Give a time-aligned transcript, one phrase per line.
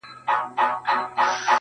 [0.03, 1.45] نازکبچياننازکګلونهيېدلېپاتهسي,